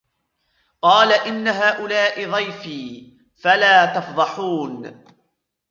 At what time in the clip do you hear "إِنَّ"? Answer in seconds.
1.13-1.47